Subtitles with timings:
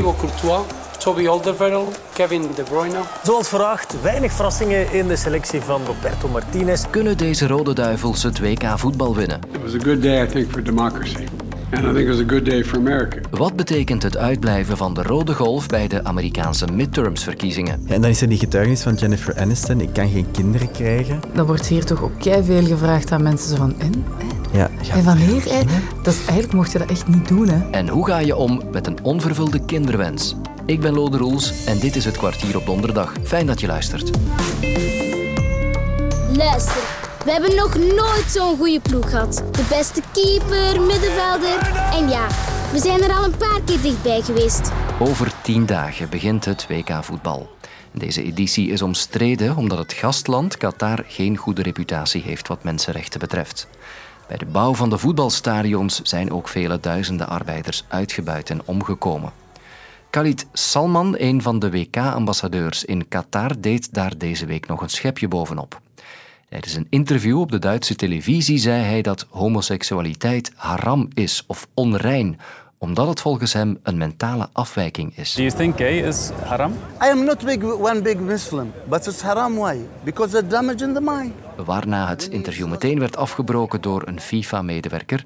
[0.00, 0.64] Thibaut Courtois,
[0.98, 2.98] Toby Alderweireld, Kevin De Bruyne.
[3.22, 6.84] Zoals verwacht, weinig verrassingen in de selectie van Roberto Martinez.
[6.90, 9.40] Kunnen deze Rode Duivels het WK voetbal winnen?
[9.52, 11.26] It was a good day, I think, for democracy.
[11.72, 13.18] And I think it was a good day for America.
[13.30, 17.82] Wat betekent het uitblijven van de rode golf bij de Amerikaanse midtermsverkiezingen?
[17.86, 19.80] Ja, en dan is er die getuigenis van Jennifer Aniston.
[19.80, 21.20] Ik kan geen kinderen krijgen.
[21.34, 23.74] Dan wordt hier toch ook veel gevraagd aan mensen zo van...
[23.78, 24.04] En?
[24.52, 25.42] Ja, En wanneer?
[25.44, 25.60] hè?
[26.02, 27.70] Dat is, eigenlijk mocht je dat echt niet doen, hè.
[27.70, 30.34] En hoe ga je om met een onvervulde kinderwens?
[30.66, 33.12] Ik ben Lode Roels en dit is het kwartier op donderdag.
[33.22, 34.10] Fijn dat je luistert.
[36.36, 36.82] Luister,
[37.24, 39.36] we hebben nog nooit zo'n goede ploeg gehad.
[39.36, 41.58] De beste keeper, middenvelder.
[41.92, 42.26] En ja,
[42.72, 44.72] we zijn er al een paar keer dichtbij geweest.
[45.00, 47.50] Over tien dagen begint het WK voetbal.
[47.92, 53.68] Deze editie is omstreden omdat het gastland Qatar geen goede reputatie heeft wat mensenrechten betreft.
[54.28, 59.32] Bij de bouw van de voetbalstadions zijn ook vele duizenden arbeiders uitgebuit en omgekomen.
[60.10, 65.28] Khalid Salman, een van de WK-ambassadeurs in Qatar, deed daar deze week nog een schepje
[65.28, 65.80] bovenop.
[66.50, 72.38] Tijdens een interview op de Duitse televisie zei hij dat homoseksualiteit haram is of onrein,
[72.78, 75.34] omdat het volgens hem een mentale afwijking is.
[75.34, 76.72] Do you think gay is haram?
[77.02, 79.76] I am not big, one big Muslim, but it's haram why?
[80.04, 81.32] Because it's damage in the mind.
[81.64, 85.24] Waarna het interview meteen werd afgebroken door een FIFA-medewerker.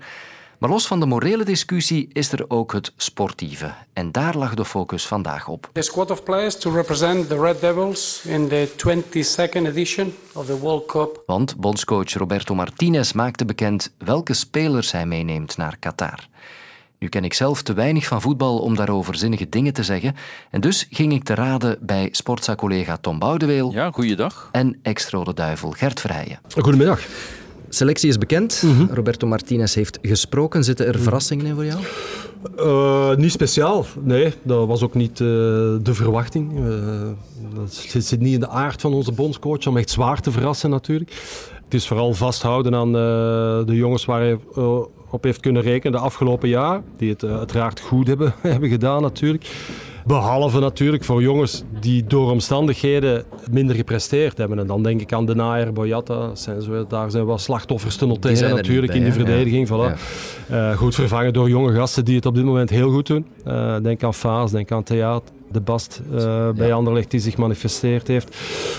[0.59, 3.73] Maar los van de morele discussie is er ook het sportieve.
[3.93, 5.71] En daar lag de focus vandaag op.
[5.73, 10.59] The squad of players to represent the Red Devils in the 22nd edition of the
[10.59, 11.23] World Cup.
[11.27, 16.19] Want bondscoach Roberto Martinez maakte bekend welke spelers hij meeneemt naar Qatar.
[16.99, 20.15] Nu ken ik zelf te weinig van voetbal om daarover zinnige dingen te zeggen.
[20.51, 24.49] En dus ging ik te raden bij Sportza-collega Tom Boudeweel Ja, goeiedag.
[24.53, 26.39] en ex-rode duivel Gert Verheijen.
[26.59, 27.01] Goedemiddag.
[27.75, 28.65] Selectie is bekend.
[28.91, 30.65] Roberto Martinez heeft gesproken.
[30.65, 31.81] Zitten er verrassingen in voor jou?
[32.57, 34.35] Eh, niet speciaal, nee.
[34.43, 36.57] Dat was ook niet eh, de verwachting.
[36.57, 36.65] Eh,
[37.55, 41.11] dat zit, niet in de aard van onze bondscoach om echt zwaar te verrassen natuurlijk.
[41.65, 42.93] Het is vooral vasthouden aan
[43.67, 44.39] de jongens waar hij
[45.11, 46.83] op heeft kunnen rekenen de afgelopen jaar.
[46.97, 49.47] Die het uiteraard goed hebben, hebben gedaan natuurlijk.
[50.07, 54.59] Behalve natuurlijk voor jongens die door omstandigheden minder gepresteerd hebben.
[54.59, 56.35] En dan denk ik aan De Naaier, Boyata.
[56.35, 59.13] Zijn zo, daar zijn wel slachtoffers te noteren zijn natuurlijk bij, in hè?
[59.13, 59.69] verdediging.
[59.69, 59.99] Voilà.
[60.49, 63.27] Eh, goed vervangen door jonge gasten die het op dit moment heel goed doen.
[63.45, 65.35] Eh, denk aan Faas, denk aan Theater.
[65.53, 68.37] De Bast eh, bij Anderlecht die zich manifesteerd heeft.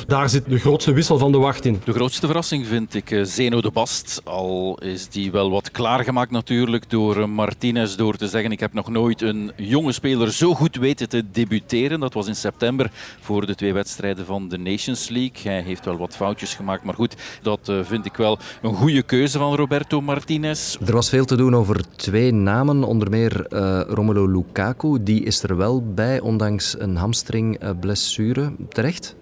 [0.08, 1.82] Daar zit de grootste wissel van de wacht in.
[1.84, 4.22] De grootste verrassing vind ik eh, Zeno de Bast.
[4.24, 8.74] Al is die wel wat klaargemaakt natuurlijk door eh, Martinez door te zeggen ik heb
[8.74, 12.00] nog nooit een jonge speler zo goed weten te debuteren.
[12.00, 15.52] Dat was in september voor de twee wedstrijden van de Nations League.
[15.52, 19.02] Hij heeft wel wat foutjes gemaakt, maar goed, dat eh, vind ik wel een goede
[19.02, 20.78] keuze van Roberto Martinez.
[20.86, 25.04] Er was veel te doen over twee namen, onder meer eh, Romelu Lukaku.
[25.04, 28.52] Die is er wel bij, ondanks een hamstringblessure.
[28.70, 29.16] Terecht?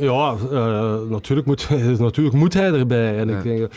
[0.00, 1.68] Ja, eh, natuurlijk, moet,
[1.98, 3.18] natuurlijk moet hij erbij.
[3.18, 3.68] En ik denk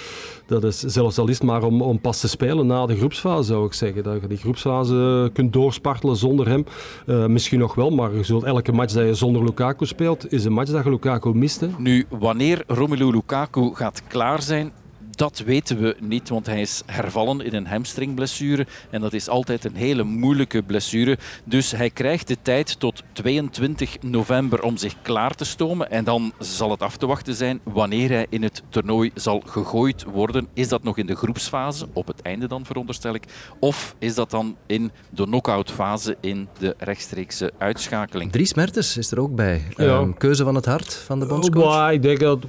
[0.46, 3.66] dat is zelfs al is maar om, om pas te spelen na de groepsfase, zou
[3.66, 4.04] ik zeggen.
[4.04, 6.66] Dat je die groepsfase kunt doorspartelen zonder hem.
[7.06, 10.46] Eh, misschien nog wel, maar je zult elke match dat je zonder Lukaku speelt, is
[10.46, 11.60] een match dat je Lukaku mist.
[11.60, 11.68] hè.
[11.78, 14.72] Nu, wanneer Romelu Lukaku gaat klaar zijn,
[15.18, 18.68] dat weten we niet, want hij is hervallen in een hamstringblessure.
[18.90, 21.18] En dat is altijd een hele moeilijke blessure.
[21.44, 25.92] Dus hij krijgt de tijd tot 22 november om zich klaar te stomen.
[25.92, 30.04] En dan zal het af te wachten zijn wanneer hij in het toernooi zal gegooid
[30.04, 30.48] worden.
[30.54, 33.24] Is dat nog in de groepsfase, op het einde dan veronderstel ik?
[33.60, 38.32] Of is dat dan in de knock-out fase in de rechtstreekse uitschakeling?
[38.32, 39.62] Dries Mertens is er ook bij.
[39.76, 39.86] Ja.
[39.86, 41.76] Ehm, keuze van het hart van de bondscoach.
[41.76, 42.40] Maar ik denk dat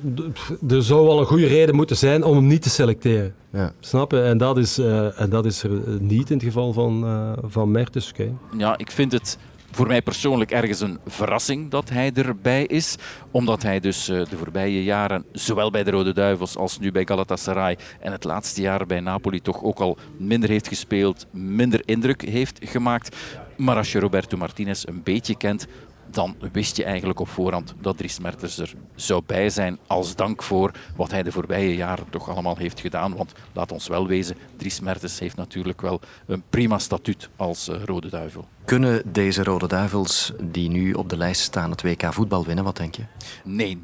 [0.69, 3.35] er zou wel een goede reden moeten zijn om hem niet te selecteren.
[3.53, 3.73] Ja.
[3.81, 4.23] Snap je?
[4.23, 5.71] En dat is, eh, en dat is er
[6.01, 8.13] niet in het geval van, eh van Mertens.
[8.57, 9.39] Ja, ik vind het
[9.71, 12.97] voor mij persoonlijk ergens een verrassing dat hij erbij is.
[13.31, 17.07] Omdat hij dus eh, de voorbije jaren, zowel bij de Rode Duivels als nu bij
[17.07, 22.23] Galatasaray en het laatste jaar bij Napoli toch ook al minder heeft gespeeld, minder indruk
[22.23, 23.17] heeft gemaakt.
[23.57, 25.67] Maar als je Roberto Martinez een beetje kent,
[26.10, 30.43] dan wist je eigenlijk op voorhand dat Dries Mertens er zou bij zijn als dank
[30.43, 33.16] voor wat hij de voorbije jaren toch allemaal heeft gedaan.
[33.16, 37.82] Want laat ons wel wezen, Dries Mertens heeft natuurlijk wel een prima statuut als eh,
[37.84, 38.49] Rode Duivel.
[38.64, 42.64] Kunnen deze rode duivels die nu op de lijst staan het WK voetbal winnen?
[42.64, 43.02] Wat denk je?
[43.44, 43.78] Nee.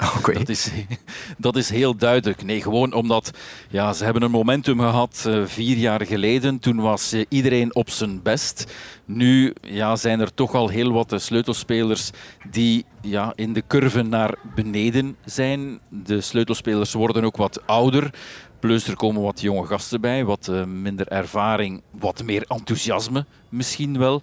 [0.32, 0.70] Dat, is,
[1.38, 2.42] dat is heel duidelijk.
[2.42, 3.30] Nee, gewoon omdat
[3.70, 6.58] ja, ze hebben een momentum gehad eh, vier jaar geleden.
[6.58, 8.72] Toen was eh, iedereen op zijn best.
[9.04, 12.10] Nu ja, zijn er toch al heel wat eh, sleutelspelers
[12.50, 15.80] die ja, in de curve naar beneden zijn.
[15.88, 18.14] De sleutelspelers worden ook wat ouder.
[18.60, 24.22] Plus er komen wat jonge gasten bij, wat minder ervaring, wat meer enthousiasme misschien wel.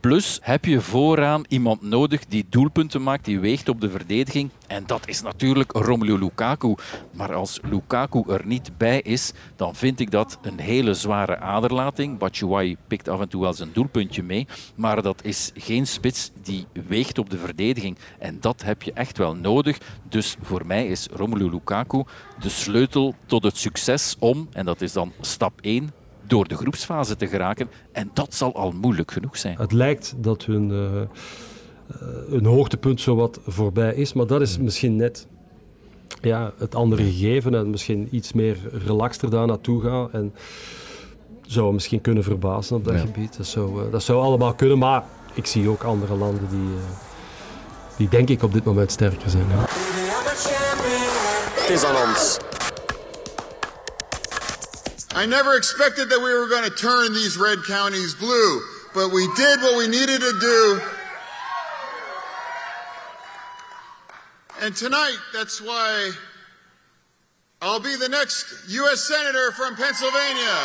[0.00, 4.50] Plus heb je vooraan iemand nodig die doelpunten maakt, die weegt op de verdediging.
[4.66, 6.74] En dat is natuurlijk Romelu Lukaku.
[7.12, 12.18] Maar als Lukaku er niet bij is, dan vind ik dat een hele zware aderlating.
[12.18, 14.46] Batshuayi pikt af en toe wel zijn doelpuntje mee.
[14.74, 17.98] Maar dat is geen spits die weegt op de verdediging.
[18.18, 19.78] En dat heb je echt wel nodig.
[20.08, 22.04] Dus voor mij is Romelu Lukaku
[22.40, 25.92] de sleutel tot het succes om, en dat is dan stap 1,
[26.30, 27.70] door de groepsfase te geraken.
[27.92, 29.56] En dat zal al moeilijk genoeg zijn.
[29.58, 31.00] Het lijkt dat hun, uh,
[32.28, 35.26] hun hoogtepunt zo wat voorbij is, maar dat is misschien net
[36.20, 40.12] ja, het andere gegeven en misschien iets meer relaxter daar naartoe gaan.
[40.12, 40.34] En
[41.46, 43.00] zou misschien kunnen verbazen op dat ja.
[43.00, 43.36] gebied.
[43.36, 45.04] Dat zou, uh, dat zou allemaal kunnen, maar
[45.34, 46.68] ik zie ook andere landen die,
[47.96, 49.44] die denk ik op dit moment sterker zijn.
[49.48, 49.64] Ja.
[51.60, 52.49] Het is aan ons.
[55.12, 58.62] I never expected that we were going to turn these red counties blue,
[58.94, 60.80] but we did what we needed to do.
[64.62, 66.12] And tonight, that's why
[67.60, 69.00] I'll be the next U.S.
[69.00, 70.56] Senator from Pennsylvania.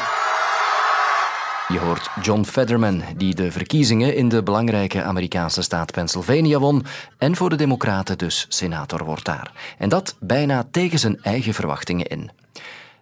[1.68, 6.86] Je hoort John Fetterman, die de verkiezingen in de belangrijke Amerikaanse staat Pennsylvania won
[7.18, 9.52] en voor de Democraten dus senator wordt daar.
[9.78, 12.32] En dat bijna tegen zijn eigen verwachtingen in.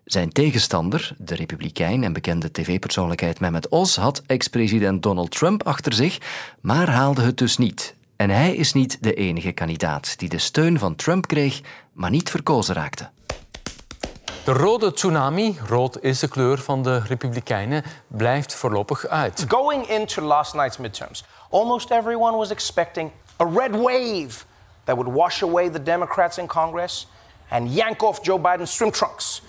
[0.05, 6.17] Zijn tegenstander, de republikein en bekende tv-persoonlijkheid Mehmet Oz, had ex-president Donald Trump achter zich,
[6.61, 7.95] maar haalde het dus niet.
[8.15, 11.61] En hij is niet de enige kandidaat die de steun van Trump kreeg,
[11.93, 13.09] maar niet verkozen raakte.
[14.43, 19.45] De rode tsunami, rood is de kleur van de Republikeinen, blijft voorlopig uit.
[19.47, 23.11] Going into last night's midterms, almost everyone was expecting
[23.41, 24.45] a red wave
[24.83, 27.07] that would wash away the Democrats in Congress
[27.49, 29.43] and yank off Joe Biden's swim trunks.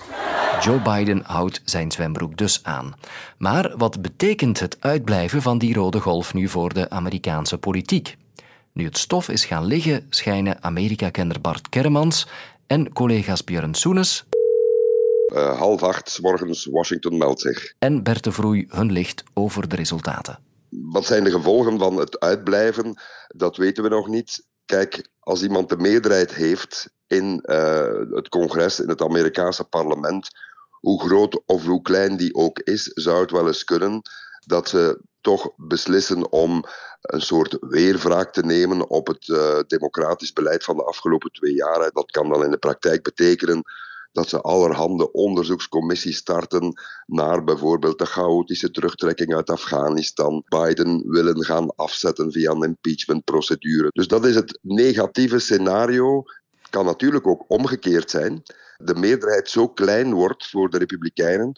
[0.60, 2.94] Joe Biden houdt zijn zwembroek dus aan.
[3.38, 8.16] Maar wat betekent het uitblijven van die rode golf nu voor de Amerikaanse politiek?
[8.72, 12.26] Nu het stof is gaan liggen, schijnen Amerika-kenner Bart Kermans
[12.66, 14.24] en collega's Björn Soenes
[15.34, 17.74] uh, half acht morgens Washington meldt zich.
[17.78, 20.38] En Bert de Vroei hun licht over de resultaten.
[20.68, 22.98] Wat zijn de gevolgen van het uitblijven?
[23.28, 24.46] Dat weten we nog niet.
[24.64, 30.28] Kijk, als iemand de meerderheid heeft in uh, het congres, in het Amerikaanse parlement,
[30.70, 34.02] hoe groot of hoe klein die ook is, zou het wel eens kunnen
[34.46, 36.64] dat ze toch beslissen om
[37.00, 41.90] een soort weerwraak te nemen op het uh, democratisch beleid van de afgelopen twee jaar.
[41.92, 43.62] Dat kan dan in de praktijk betekenen
[44.14, 50.42] dat ze allerhande onderzoekscommissies starten naar bijvoorbeeld de chaotische terugtrekking uit Afghanistan.
[50.48, 53.88] Biden willen gaan afzetten via een impeachmentprocedure.
[53.92, 56.22] Dus dat is het negatieve scenario.
[56.70, 58.42] Kan natuurlijk ook omgekeerd zijn.
[58.76, 61.52] De meerderheid zo klein wordt voor de Republikeinen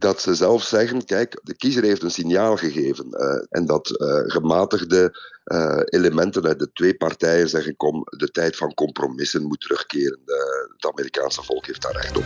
[0.00, 3.06] dat ze zelf zeggen: kijk, de kiezer heeft een signaal gegeven.
[3.10, 8.56] Uh, en dat uh, gematigde uh, elementen uit de twee partijen zeggen: kom, de tijd
[8.56, 10.18] van compromissen moet terugkeren.
[10.76, 12.24] het Amerikaanse volk heeft daar recht op.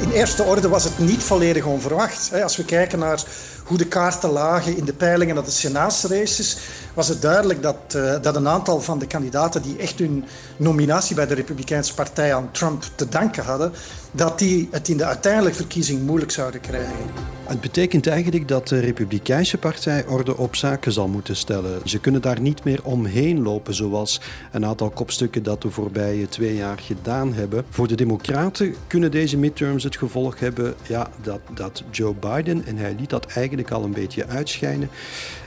[0.00, 2.42] In eerste orde was het niet volledig onverwacht.
[2.42, 3.22] Als we kijken naar
[3.68, 6.58] hoe de kaarten lagen in de peilingen naar de senaatsraces,
[6.94, 10.24] was het duidelijk dat, uh, dat een aantal van de kandidaten die echt hun
[10.56, 13.72] nominatie bij de Republikeinse Partij aan Trump te danken hadden,
[14.10, 17.37] dat die het in de uiteindelijke verkiezing moeilijk zouden krijgen.
[17.48, 21.80] Het betekent eigenlijk dat de Republikeinse Partij orde op zaken zal moeten stellen.
[21.84, 24.20] Ze kunnen daar niet meer omheen lopen, zoals
[24.52, 27.64] een aantal kopstukken dat de voorbije twee jaar gedaan hebben.
[27.70, 32.76] Voor de Democraten kunnen deze midterms het gevolg hebben ja, dat, dat Joe Biden, en
[32.76, 34.90] hij liet dat eigenlijk al een beetje uitschijnen,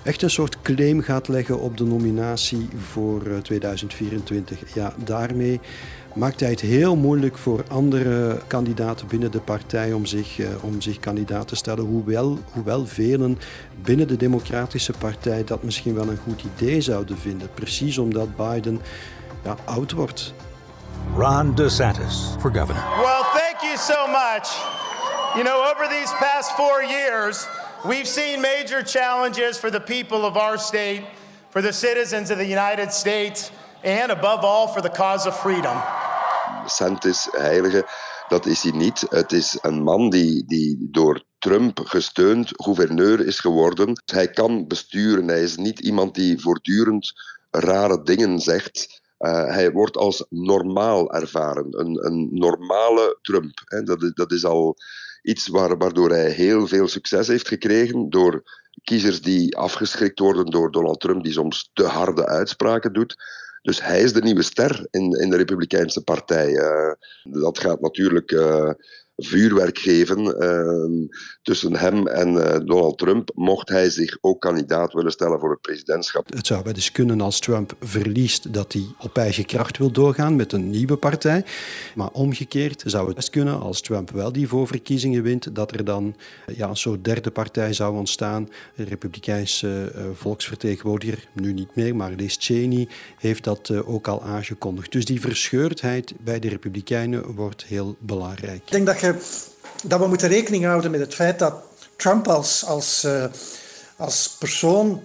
[0.03, 4.73] echt een soort claim gaat leggen op de nominatie voor 2024.
[4.73, 5.59] Ja, daarmee
[6.13, 10.81] maakt hij het heel moeilijk voor andere kandidaten binnen de partij om zich, uh, om
[10.81, 11.85] zich kandidaat te stellen.
[11.85, 13.39] Hoewel, hoewel velen
[13.81, 17.49] binnen de Democratische Partij dat misschien wel een goed idee zouden vinden.
[17.53, 18.81] Precies omdat Biden
[19.43, 20.33] ja, oud wordt.
[21.15, 22.83] Ron DeSantis for governor.
[23.01, 24.79] Well, thank you so much.
[25.33, 27.47] You know, over these past four years,
[27.83, 31.01] we've seen major challenges for the people of our state,
[31.49, 33.51] for the citizens of the United States,
[33.83, 36.00] and above all, for the cause of freedom.
[36.63, 37.85] DeSantis, heilige,
[38.27, 39.05] dat is hij niet.
[39.09, 44.01] Het is een man die, die door Trump gesteund gouverneur is geworden.
[44.05, 45.27] Hij kan besturen.
[45.27, 47.13] Hij is niet iemand die voortdurend
[47.51, 49.01] rare dingen zegt.
[49.19, 51.79] Uh, hij wordt als normaal ervaren.
[51.79, 53.61] Een, een normale Trump.
[53.65, 53.81] Hè.
[53.81, 54.75] Dat, dat is al
[55.21, 58.09] iets waar, waardoor hij heel veel succes heeft gekregen.
[58.09, 58.43] Door
[58.83, 63.15] kiezers die afgeschrikt worden door Donald Trump, die soms te harde uitspraken doet.
[63.61, 66.49] Dus hij is de nieuwe ster in, in de Republikeinse Partij.
[66.49, 68.69] Uh, dat gaat natuurlijk uh,
[69.25, 71.07] vuurwerk geven ehm,
[71.41, 72.33] tussen hem en
[72.65, 76.33] Donald Trump, mocht hij zich ook kandidaat willen stellen voor het presidentschap.
[76.33, 80.35] Het zou wel eens kunnen als Trump verliest dat hij op eigen kracht wil doorgaan
[80.35, 81.45] met een nieuwe partij.
[81.95, 86.15] Maar omgekeerd zou het best kunnen als Trump wel die voorverkiezingen wint, dat er dan
[86.55, 88.49] ja, een soort derde partij zou ontstaan.
[88.75, 92.87] Een republikeinse uh, volksvertegenwoordiger, nu niet meer, maar Liz Cheney
[93.17, 94.91] heeft dat uh, ook al aangekondigd.
[94.91, 98.61] Dus die verscheurdheid bij de republikeinen wordt heel belangrijk.
[98.65, 99.10] Ik denk dat, je,
[99.83, 101.53] dat we moeten rekening houden met het feit dat
[101.95, 103.25] Trump als, als, uh,
[103.95, 105.03] als persoon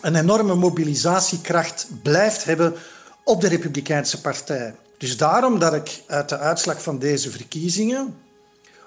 [0.00, 2.74] een enorme mobilisatiekracht blijft hebben
[3.24, 4.74] op de Republikeinse Partij.
[4.98, 8.16] Dus daarom dat ik uit de uitslag van deze verkiezingen,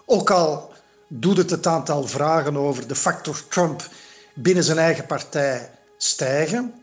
[0.06, 0.72] ook al
[1.08, 3.90] doet het het aantal vragen over de factor Trump
[4.34, 6.74] binnen zijn eigen partij stijgen,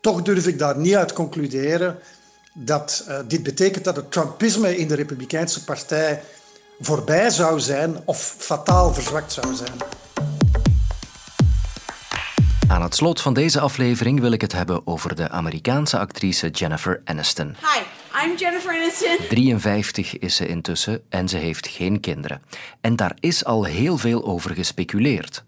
[0.00, 1.98] toch durf ik daar niet uit concluderen
[2.54, 6.22] dat uh, dit betekent dat het Trumpisme in de Republikeinse Partij
[6.78, 9.76] voorbij zou zijn of fataal verzwakt zou zijn.
[12.68, 17.00] Aan het slot van deze aflevering wil ik het hebben over de Amerikaanse actrice Jennifer
[17.04, 17.56] Aniston.
[17.60, 17.82] Hi,
[18.24, 19.16] I'm Jennifer Aniston.
[19.28, 22.42] 53 is ze intussen en ze heeft geen kinderen.
[22.80, 25.44] En daar is al heel veel over gespeculeerd.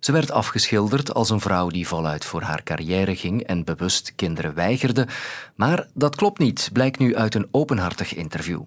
[0.00, 4.54] Ze werd afgeschilderd als een vrouw die voluit voor haar carrière ging en bewust kinderen
[4.54, 5.06] weigerde.
[5.54, 8.62] Maar dat klopt niet, blijkt nu uit een openhartig interview.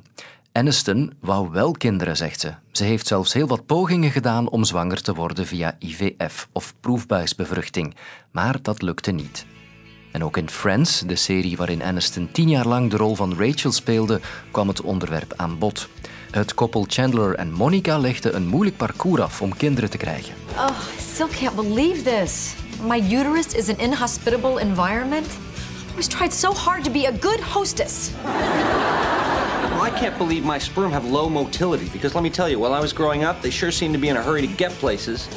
[0.54, 2.54] Aniston wou wel kinderen, zegt ze.
[2.72, 7.96] Ze heeft zelfs heel wat pogingen gedaan om zwanger te worden via IVF of proefbuisbevruchting,
[8.32, 9.46] maar dat lukte niet.
[10.12, 13.72] En ook in Friends, de serie waarin Aniston tien jaar lang de rol van Rachel
[13.72, 14.20] speelde,
[14.52, 15.90] kwam het onderwerp aan bod.
[16.32, 20.34] Het koppel Chandler en Monica legde een moeilijk parcours af om kinderen te krijgen.
[20.58, 22.54] Oh, I still can't believe this.
[22.88, 25.28] My uterus is an inhospitable environment.
[26.00, 28.10] I tried so hard to be a good hostess.
[29.84, 32.82] I can't believe my sperm have low motility because let me tell you, while I
[32.82, 35.28] was growing up, they sure seemed to be in a hurry to get places.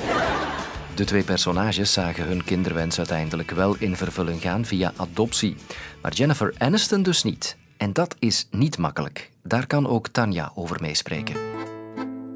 [0.95, 5.57] De twee personages zagen hun kinderwens uiteindelijk wel in vervulling gaan via adoptie.
[6.03, 7.57] Maar Jennifer Aniston dus niet.
[7.77, 9.31] En dat is niet makkelijk.
[9.43, 11.37] Daar kan ook Tanja over meespreken.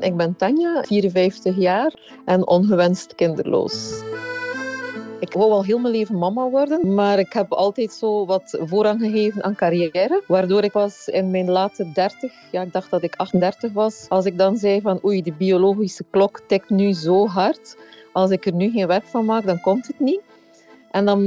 [0.00, 4.02] Ik ben Tanja, 54 jaar en ongewenst kinderloos.
[5.21, 9.00] Ik wou al heel mijn leven mama worden, maar ik heb altijd zo wat voorrang
[9.00, 10.23] gegeven aan carrière.
[10.27, 14.25] Waardoor ik was in mijn late 30, ja, ik dacht dat ik 38 was, als
[14.25, 17.77] ik dan zei van oei, de biologische klok tikt nu zo hard.
[18.12, 20.21] Als ik er nu geen werk van maak, dan komt het niet.
[20.91, 21.23] En dan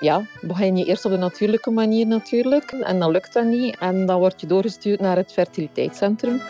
[0.00, 2.70] ja, begin je eerst op de natuurlijke manier natuurlijk.
[2.70, 3.76] En dan lukt dat niet.
[3.78, 6.40] En dan word je doorgestuurd naar het fertiliteitscentrum.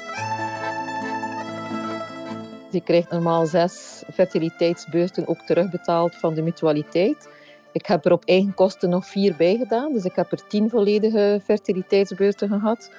[2.75, 7.29] Je krijgt normaal zes fertiliteitsbeurten ook terugbetaald van de mutualiteit.
[7.73, 9.93] Ik heb er op eigen kosten nog vier bij gedaan.
[9.93, 12.91] Dus ik heb er tien volledige fertiliteitsbeurten gehad.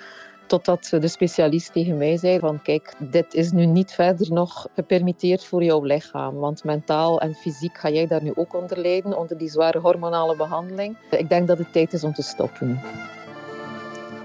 [0.47, 5.45] Totdat de specialist tegen mij zei van kijk, dit is nu niet verder nog gepermitteerd
[5.45, 6.35] voor jouw lichaam.
[6.35, 10.35] Want mentaal en fysiek ga jij daar nu ook onder lijden, onder die zware hormonale
[10.35, 10.97] behandeling.
[11.09, 12.81] Ik denk dat het tijd is om te stoppen.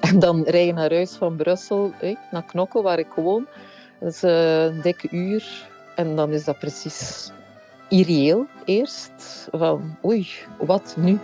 [0.01, 1.93] En dan rij je naar huis van Brussel,
[2.31, 3.47] naar Knokke, waar ik woon.
[4.01, 5.69] Dat is een dikke uur.
[5.95, 7.31] En dan is dat precies
[7.89, 9.49] irreëel eerst.
[9.51, 10.29] Van oei,
[10.59, 11.19] wat nu?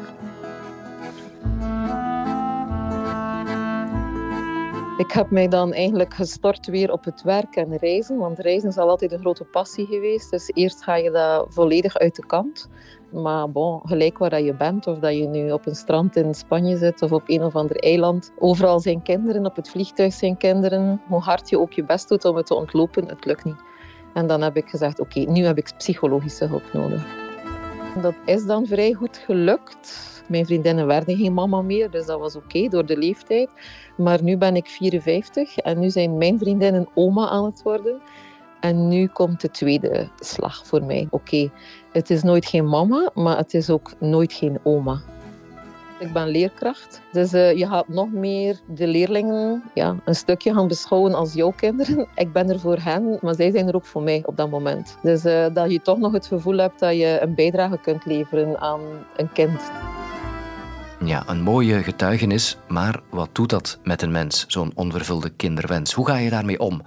[4.97, 8.77] Ik heb mij dan eigenlijk gestort weer op het werk en reizen, want reizen is
[8.77, 10.31] al altijd een grote passie geweest.
[10.31, 12.69] Dus eerst ga je dat volledig uit de kant.
[13.11, 16.77] Maar bon, gelijk waar je bent, of dat je nu op een strand in Spanje
[16.77, 21.01] zit of op een of ander eiland, overal zijn kinderen, op het vliegtuig zijn kinderen.
[21.09, 23.63] Hoe hard je ook je best doet om het te ontlopen, het lukt niet.
[24.15, 27.07] En dan heb ik gezegd, oké, nu heb ik psychologische hulp nodig.
[28.03, 30.16] Dat is dan vrij goed gelukt.
[30.29, 33.51] Mijn vriendinnen werden geen mama meer, dus dat was oké door de leeftijd.
[33.97, 38.01] Maar nu ben ik 54 en nu zijn mijn vriendinnen oma aan het worden.
[38.61, 41.07] En nu komt de tweede slag voor mij.
[41.11, 41.51] Oké,
[41.93, 45.01] het is nooit geen mama, maar het is ook nooit geen oma.
[45.99, 50.69] Ik ben leerkracht, dus uh, je gaat nog meer de leerlingen ja, een stukje gaan
[50.69, 52.09] beschouwen als jouw kinderen.
[52.15, 54.97] Ik ben er voor hen, maar zij zijn er ook voor mij op dat moment.
[55.03, 58.61] Dus uh, dat je toch nog het gevoel hebt dat je een bijdrage kunt leveren
[58.61, 58.81] aan
[59.17, 59.61] een kind.
[61.05, 65.93] Ja, een mooie getuigenis, maar wat doet dat met een mens, zo'n onvervulde kinderwens?
[65.93, 66.83] Hoe ga je daarmee om?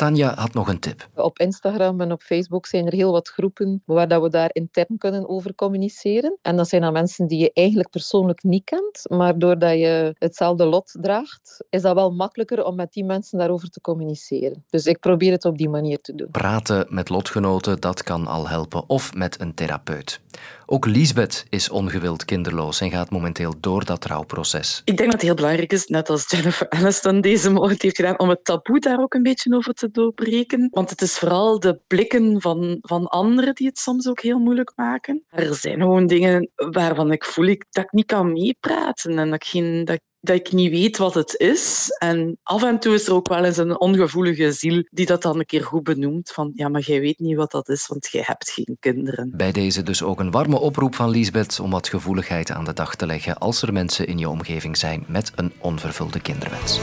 [0.00, 1.08] Tanja had nog een tip.
[1.14, 4.98] Op Instagram en op Facebook zijn er heel wat groepen waar dat we daar intern
[4.98, 6.38] kunnen over communiceren.
[6.42, 10.64] En dat zijn dan mensen die je eigenlijk persoonlijk niet kent, maar doordat je hetzelfde
[10.64, 14.64] lot draagt, is dat wel makkelijker om met die mensen daarover te communiceren.
[14.70, 16.30] Dus ik probeer het op die manier te doen.
[16.30, 20.20] Praten met lotgenoten, dat kan al helpen, of met een therapeut.
[20.66, 24.82] Ook Lisbeth is ongewild kinderloos en gaat momenteel door dat rouwproces.
[24.84, 28.18] Ik denk dat het heel belangrijk is, net als Jennifer Aniston deze morgen heeft gedaan,
[28.18, 30.68] om het taboe daar ook een beetje over te doorbreken.
[30.70, 34.72] Want het is vooral de blikken van, van anderen die het soms ook heel moeilijk
[34.76, 35.24] maken.
[35.28, 39.34] Er zijn gewoon dingen waarvan ik voel ik, dat ik niet kan meepraten en dat
[39.34, 39.84] ik, geen,
[40.20, 41.88] dat, ik niet weet wat het is.
[41.98, 45.38] En af en toe is er ook wel eens een ongevoelige ziel die dat dan
[45.38, 46.30] een keer goed benoemt.
[46.30, 49.32] Van ja, maar jij weet niet wat dat is, want jij hebt geen kinderen.
[49.36, 52.96] Bij deze dus ook een warme oproep van Lisbeth om wat gevoeligheid aan de dag
[52.96, 56.80] te leggen als er mensen in je omgeving zijn met een onvervulde kinderwens.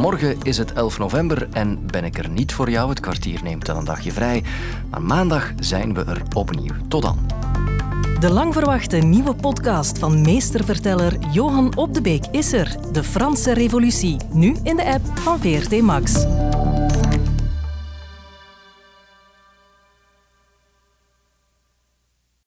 [0.00, 2.88] Morgen is het 11 november en ben ik er niet voor jou.
[2.88, 4.42] Het kwartier neemt dan een dagje vrij.
[4.90, 6.74] Maar maandag zijn we er opnieuw.
[6.88, 7.18] Tot dan.
[8.20, 12.76] De lang verwachte nieuwe podcast van meesterverteller Johan Op de Beek is er.
[12.92, 14.16] De Franse Revolutie.
[14.32, 16.26] Nu in de app van VRT Max.